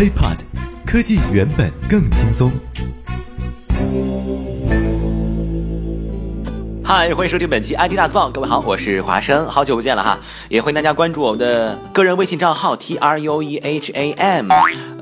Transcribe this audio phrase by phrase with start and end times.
[0.00, 0.38] HiPod，
[0.86, 2.50] 科技原本更轻松。
[6.82, 10.18] 嗨，欢迎收听本期 IT 大字报，各位好，我是华生，好久不见了哈，
[10.48, 14.50] 也欢迎大家关注我们的个人微信账号 T R U E H A M，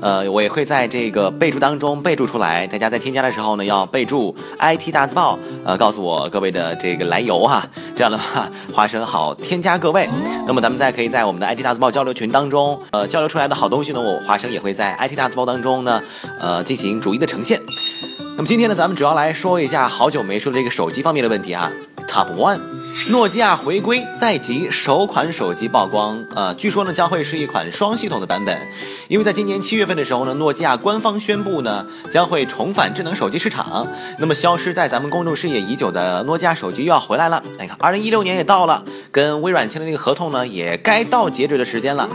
[0.01, 10.07] 呃，我也会在这个备注当中备注出来，大家在添加的时候呢，要备注 IT 大字报，呃，告诉我各位的这个来由哈，这样的话，华生好添加各位，
[10.47, 16.01] 那么咱们再可以在我们的 IT 大字报交流群当中，呃，交流出来的好东西呢，我华生也会在 IT 大字报当中呢，
[16.39, 17.59] 呃，进行逐一的呈现。
[18.35, 21.69] 那么今天呢，咱们主要来说一下好久没说的这个手机方面的问题啊。
[22.09, 22.59] Top One，
[23.11, 26.25] 诺基亚回归在即，首款手机曝光。
[26.33, 28.59] 呃，据说呢将会是一款双系统的版本，
[29.07, 33.87] 因为在今年七月份的时候呢，诺基亚官方宣布呢将会重返智能手机市场。
[34.17, 37.43] 那么消失在咱们公众视野已久的诺基亚手机又要回来了。
[37.59, 42.09] 哎呀，二零一六年也到了，跟微软签的那个合同呢也该到截止的时间了。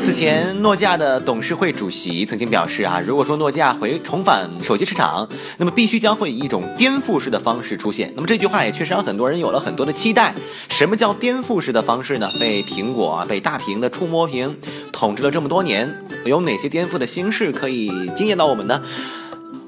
[0.00, 8.10] 此前，诺基亚的董事会主席曾经表示啊，如果说诺基亚回重返手机市场，那么必须将会以一种颠覆式的方式出现。
[8.16, 10.34] 那么这句话也确实让很多人有了很多的期待。
[10.70, 12.26] 什么叫颠覆式的方式呢？
[12.40, 14.56] 被苹果啊，被大屏的触摸屏
[14.90, 18.80] 统治了这么多年，有哪些颠覆的形式可以惊艳到我们呢？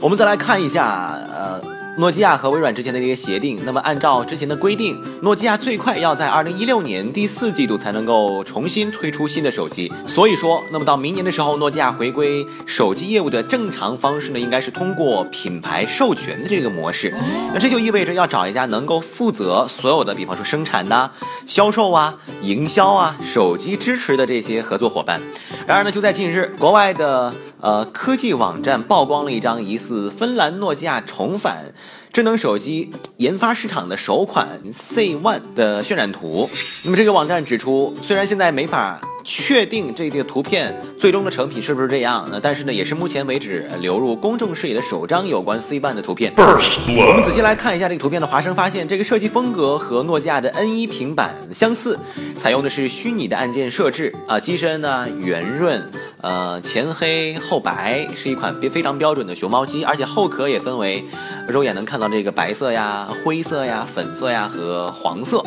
[0.01, 1.72] 我们再来看一下，呃。
[1.99, 9.93] 诺基亚和微软之前的这些协定，那么按照之前的规定，诺基亚最快要在二零一六年第四季度才能够重新推出新的手机。
[10.07, 17.15] 所以说，那么到明年的时候，诺基亚回归手机业务的正常方式呢，应该是通过品牌授权的这个模式。
[17.53, 21.11] 那这就意味着要找一家能够负责所有的，比方说生产呐、
[21.47, 25.21] 销售啊、营销啊、手机支持的这些合作伙伴。
[25.67, 27.35] 然而呢，就在近日，国外的。
[27.63, 31.73] 呃，科技网站曝光了一张疑似芬兰诺基亚重返
[32.13, 36.49] 智能手机研发市场的首款 C One 的渲染图。
[36.85, 39.01] 那么这个网站指出，虽然现在没法。
[39.25, 42.29] 确定这个图片最终的成品是不是这样？
[42.31, 46.33] 那但是呢，也是目前为止流入公众视野的首张有关 C 版的图片。
[46.37, 51.99] 我们仔细来看一下这个图片的华生发现，这个设计风格和诺基亚的 N1 平板相似，
[52.37, 61.05] 采用的是虚拟的按键设置啊，机身呢圆润，呃前黑后白，是一款非常标准的熊猫机，而且后壳也分为
[61.49, 65.43] 肉眼能看到这个白色呀、灰色呀、粉色呀和黄色。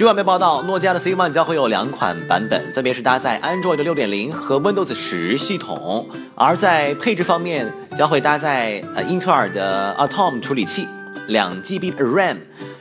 [0.00, 10.88] 据外媒报道，诺基亚的 C One 将会有两款版本，分别是搭载 Android 6.0和 Windows 10系统，而在配置方面将会搭载呃英特尔的 Atom 处理器，
[11.26, 12.38] 两 GB RAM。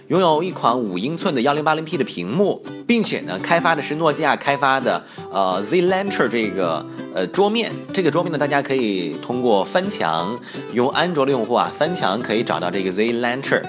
[0.08, 7.70] 拥有一款五英寸的幺零八零 P 的屏幕，并且呢，开发的是诺基亚开发的呃 Z Launcher 这个呃桌面。
[7.94, 10.40] 这个桌面呢，大家可以通过翻墙，
[10.72, 13.62] 用安卓的用户啊翻墙可以找到这个 Z Launcher。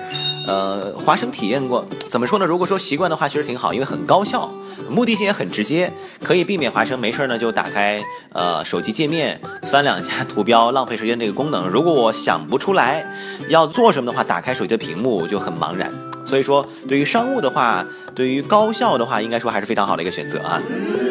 [0.51, 2.45] 呃，华生体验过，怎么说呢？
[2.45, 4.51] 如果说习惯的话，其实挺好，因为很高效，
[4.91, 5.93] 目的性也很直接，
[6.25, 8.03] 可以避免华生没事呢就打开
[8.33, 11.69] 呃手机界面翻两下图标，浪费时间这个功能。
[11.69, 13.07] 如果我想不出来
[13.49, 15.89] 要做什么的话，打开手机的屏幕就很茫然。
[16.27, 20.61] 所以说，对于商务的话，对于高效的话，应该说还是非常好的一个选择啊。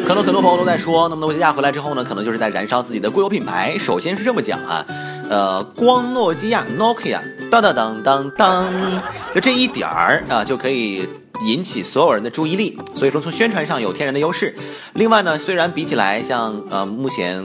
[0.06, 3.76] 可能很多朋友都在说，那么诺基亚回来之后呢，可能就是在燃烧自己的固有品牌。
[3.78, 4.84] 首先是这么讲啊，
[5.30, 8.72] 呃，光诺基亚 Nokia，当当当当当，
[9.34, 11.08] 就这一点儿啊，就可以
[11.44, 12.78] 引起所有人的注意力。
[12.94, 14.54] 所以说，从宣传上有天然的优势。
[14.94, 17.44] 另外呢，虽然比起来像呃目前。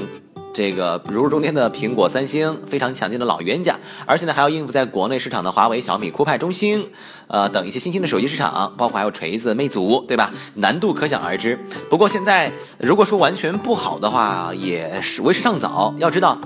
[0.56, 6.88] 这个如日中天的苹果、三星非常强劲的老冤家，而且呢还要应付在国内市场的华为、小米、酷派、中兴，
[7.28, 10.32] 呃等一些新兴的手机市场，包括还有锤子、魅族，对吧？
[10.54, 11.60] 难度可想而知。
[11.90, 15.94] 不过现在如果说完全不好的话，也是为时尚早。
[15.98, 16.40] 要知道，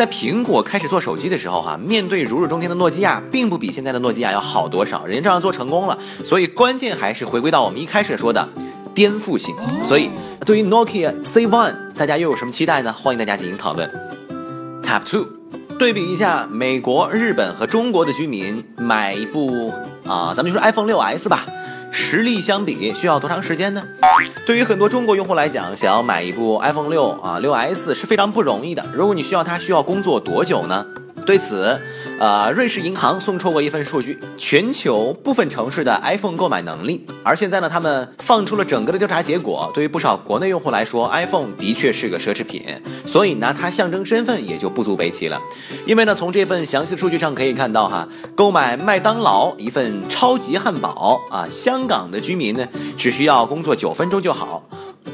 [0.00, 5.98] 在苹果开始做手机的时候，哈，面对如日中天的诺基亚，并不比现在的诺基亚要好多少，人家这样做成功了。
[6.24, 8.48] 所以关键还是回归到我们一开始说的。
[8.94, 10.08] 颠覆性，所以
[10.46, 12.90] 对于 Nokia C One，大家又有什么期待呢？
[12.94, 13.90] 欢迎大家进行讨论。
[14.82, 15.26] Tab Two，
[15.78, 19.70] 对比一下美国、日本和中国的居民买一部
[20.06, 21.44] 啊，咱们就说 iPhone 6s 吧，
[21.90, 23.82] 实力相比需要多长时间呢？
[24.46, 28.84] 对于很多中国用户来讲，想要买一部 iPhone 六啊六 S 是非常不容易的。
[28.94, 30.86] 如果你需要它，需要工作多久呢？
[31.26, 31.80] 对此。
[32.20, 37.02] 呃，瑞士银行送出过一份数据，全球部分城市的 iPhone 购买能力。
[37.24, 39.70] 而现在呢，他们放出了整个的调查结果。
[39.72, 42.62] 对于不少国内用户来说，iPhone 的确是个奢侈品，
[43.06, 45.40] 所以拿它象征身份也就不足为奇了。
[45.86, 48.06] 因为呢，从这份详细的数据上可以看到，哈，
[48.36, 52.68] 购买麦当劳一份超级汉堡啊，香港的居民呢，
[52.98, 54.62] 只需要工作九分钟就好。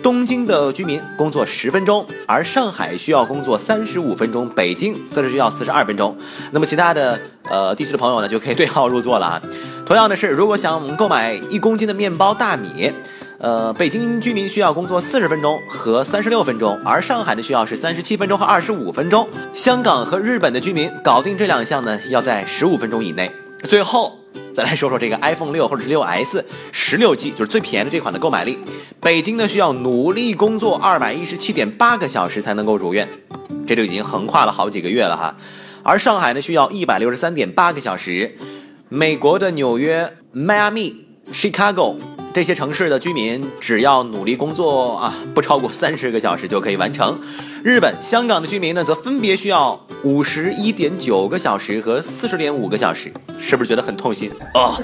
[0.07, 6.17] 东京的居民工作十分钟，而上海需要工作三十五分钟，北京则是需要四十二分钟。
[6.53, 7.19] 那么其他的
[7.51, 9.43] 呃地区的朋友呢，就可以对号入座了啊。
[9.85, 12.93] 同样的是，如果想购买一公斤的面包大米，
[13.39, 19.29] 呃，北京居民需要工作四十分钟和三十六分钟，而上海的需要是三十七分钟和二十五分钟。
[19.53, 23.29] 香港和日本的居民搞定这两项呢，要在十五分钟以内。
[23.65, 24.17] 最后
[24.57, 26.43] 再来说说这个 iPhone 六或者是六 S
[26.73, 28.59] 十六 G，就是最便宜的这款的购买力。
[29.03, 33.07] 北京呢需要努力工作二百一十七点八个小时才能够如愿，
[33.67, 35.37] 这就已经横跨了好几个月了哈。
[35.83, 38.35] 而上海呢需要一百六十三点八个小时，
[38.89, 42.16] 美国的纽约、迈阿密、Chicago。
[42.37, 47.19] 这些城市的居民只要努力工作啊，不超过三十个小时就可以完成。
[47.65, 53.11] 日本、香港的居民呢，则分别需要五十一点九个小时和四十点五个小时，
[53.41, 54.77] 是不是觉得很痛心啊？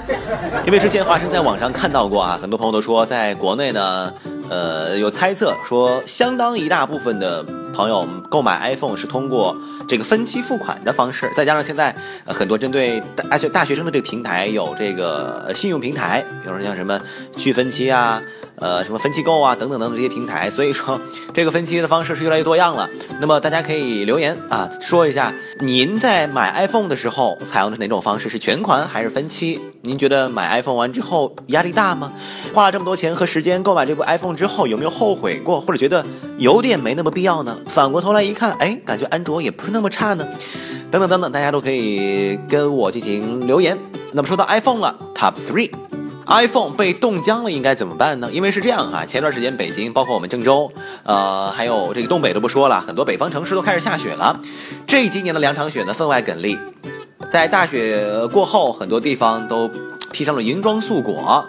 [0.65, 4.11] 因为之前华生在网上看到过啊，很多朋友都说，在国内呢，
[4.49, 9.55] 呃，有猜测说，相当一大部分的朋友购买 iPhone 是通过。
[9.85, 11.93] 这个分期付款的方式，再加上现在
[12.23, 16.97] 呃很多针对大学大学生的这个平台有这个信用平台，比如说像什么
[17.35, 18.21] 去分期啊，
[18.55, 21.01] 呃什么分期购啊等等等等这些平台，所以说
[21.33, 22.89] 这个分期的方式是越来越多样了。
[23.19, 29.59] 那么大家可以留言啊说一下，您在买 iPhone 的时候采用的哪种方式，是全款还是分期？
[29.81, 32.13] 您觉得买 iPhone 完之后压力大吗？
[32.53, 36.05] 花了这么多钱和时间购买这部 iPhone 之后，有没有后悔过，或者觉得
[36.37, 37.57] 有点没那么必要呢？
[37.67, 40.27] 反过头来一看，哎，感觉安卓也不是那么差呢。
[40.91, 43.77] 等等等等，大家都可以跟我进行留言。
[44.11, 48.29] 那么说到 iPhone 了，Top Three，iPhone 被冻僵了应该怎么办呢？
[48.31, 50.71] 因为是这样哈，前段时间北京，包括我们郑州，
[51.03, 54.39] 呃，还有这个东北都不说了，很多北方城市都开始下雪了。
[54.85, 56.59] 这今年的两场雪呢，分外给力。
[57.31, 59.67] 在大雪过后，很多地方都
[60.13, 61.45] 披上了银装素裹，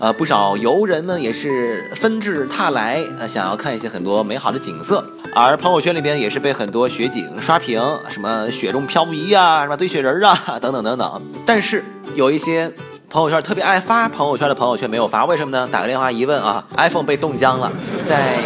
[0.00, 5.04] 呃，不少游人呢也是纷至沓来，呃，想要看一些很多美好的景色。
[5.34, 11.22] 而朋友圈里边也是被很多雪景刷屏，什么雪中漂移啊，什么堆雪人啊，等等等等。
[11.44, 11.84] 但是
[12.14, 12.72] 有一些
[13.10, 15.68] 朋友圈特别爱发朋友圈的朋友却没有发，为什么呢？
[15.70, 17.70] 打个电话一问啊，iPhone 被冻僵了，
[18.04, 18.38] 在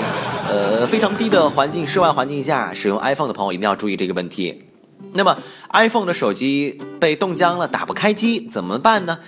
[0.49, 4.65] 呃非常低的环境室外环境下使用 iPhone 的朋友一定要注意这个问题。
[5.15, 5.37] 那么
[5.73, 9.19] ，iPhone 的手机被冻僵了，打不开机怎么办呢？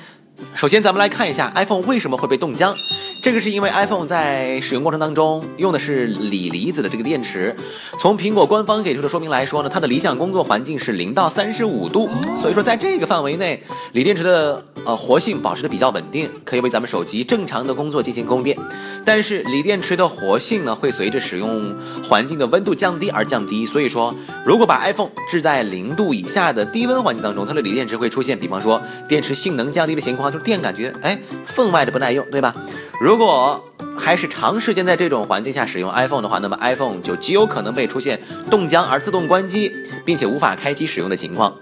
[0.55, 2.75] 首先，咱们来看一下 iPhone 为什么会被冻僵。
[3.23, 7.55] 这个是因为 iPhone 在使用过程当中用的是锂离子的这个电池。
[7.99, 13.63] 从苹果官方给出的说明来说呢，它的理想工作环境是零到三十五度，所以说在这个范围内，
[13.93, 18.57] 锂电池的呃活性保持的比较稳定，可以为咱们手机正常的工作进行供电。
[19.05, 23.67] 但是锂电池的活性呢，会随着使用环境的温度降低而降低。
[23.67, 24.15] 所以说，
[24.45, 32.55] 如果把 iPhone 置在零度以下的低温环境当中，它的锂电池会出现，比方说电池性能降低的情况，就是电感觉哎分外的不耐用，对吧？
[33.01, 33.63] 如果
[33.97, 38.21] 还是长时间在这种环境下使用 iPhone 的话，那么 iPhone 就极有可能被出现
[38.51, 39.71] 冻僵而自动关机，
[40.05, 41.55] 并且无法开机使用的情况。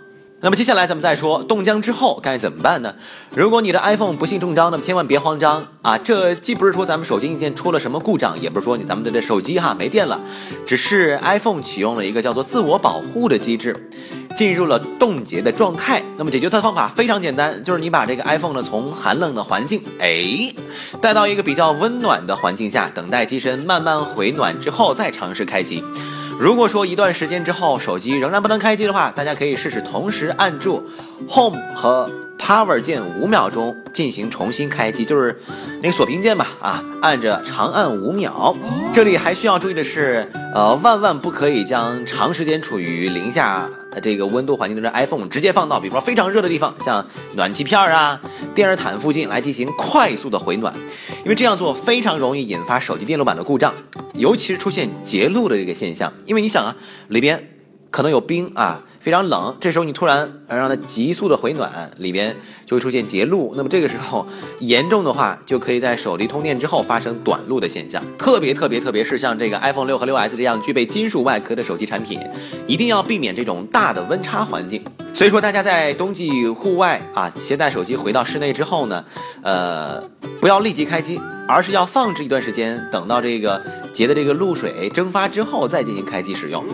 [0.44, 2.92] 那么接下来咱们再说冻僵之后该怎么办呢？
[3.32, 5.96] 如果你的 iPhone 不幸中招，那么千万别慌张啊！
[5.96, 10.20] 这既不是说咱们手机硬件出了什么故障，也不是说你咱们的这手机哈没电了，
[10.66, 13.88] 只是 iPhone 启用了一个叫做自我保护的机制。
[14.34, 20.50] 进入了冻结的状态，那么解决它的方法非常简单，就是你把这个 iPhone 呢从寒冷的环境，哎，
[21.00, 25.84] 带到一个比较温暖的环境下，等待机身慢慢回暖之后再尝试开机。
[26.38, 30.84] 如果说一段时间之后手机仍然不能开机的话，大家可以试试同时按住
[31.28, 35.38] Home 和 Power 键五秒钟进行重新开机，就是
[35.80, 38.56] 那个锁屏键吧，啊，按着长按五秒。
[38.92, 43.70] 这里还需要注意的是，呃，万万不可以将长时间处于零下。
[44.00, 48.20] 这个温度环境的 iPhone 直接放到，比如说非常热的地方，像暖气片啊、
[48.54, 50.74] 电热毯附近来进行快速的回暖，
[51.24, 53.74] 因为这样做非常容易引发手机电路板的故障，
[54.14, 56.12] 尤其是出现结露的这个现象。
[56.24, 56.76] 因为你想啊，
[57.08, 57.51] 里边
[57.92, 58.82] 可能有冰啊。
[59.02, 63.52] 非常冷，这时候你突然让它急速的回暖，里边就会出现结露。
[63.56, 64.24] 那么这个时候
[64.60, 68.00] 严重的话，就可以在手机通电之后发生短路的现象。
[68.16, 72.20] 特别特别特别是像这个 iPhone 六和六 S 这样具备金属外壳的手机产品，
[72.68, 74.80] 一定要避免这种大的温差环境。
[75.12, 79.04] 所以说，大家在冬季户外啊携带手机回到室内之后呢，
[79.42, 80.00] 呃，
[80.40, 83.60] 不要立即开机，而是要放置一段时间，等到这个
[83.92, 86.64] 结的这个露水蒸发之后再进行开机使用。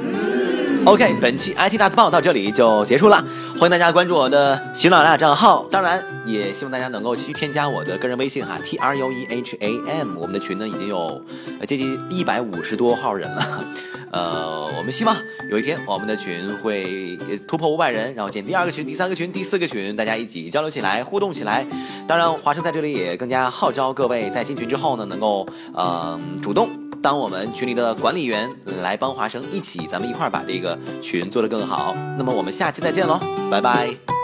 [0.89, 3.23] OK，本期 IT 大字报到这里就结束了，
[3.59, 11.23] 欢迎大家关注我的喜马拉雅账号，当然也希望大家能够继续添加我的个人微信哈，T R U E H A M，我们的群呢已经有
[11.67, 13.65] 接近一百五十多号人了，
[14.13, 15.15] 呃，我们希望
[15.51, 21.67] 有一天我们的群会突破五百人，然后建第二个群、第三个群、第四个群，大家一起交流起来、互动起来。
[22.07, 26.88] 当然，华生在这里也更加号召各位在进群之后呢，能够嗯主动。
[27.03, 28.51] 当我们群里的管理员
[28.83, 31.95] 来帮华生一起，咱们一块儿把这个群做得更好。
[32.19, 34.18] 那么我们下期再见喽，拜拜。